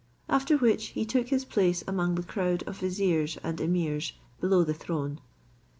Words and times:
After 0.27 0.57
which 0.57 0.87
he 0.87 1.05
took 1.05 1.27
his 1.27 1.45
place 1.45 1.83
among 1.87 2.15
the 2.15 2.23
crowd 2.23 2.63
of 2.65 2.79
viziers 2.79 3.37
and 3.43 3.59
emirs 3.61 4.13
below 4.39 4.63
the 4.63 4.73
throne. 4.73 5.19